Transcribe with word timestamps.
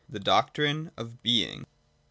THE 0.09 0.19
DOCTRINE 0.19 0.89
OF 0.97 1.21
BEING. 1.21 1.59
84. 1.59 1.63